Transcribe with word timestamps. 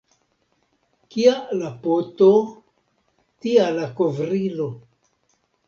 Kia 1.15 1.33
la 1.59 1.69
poto, 1.83 2.31
tia 3.47 3.69
la 3.79 3.87
kovrilo. 4.03 4.69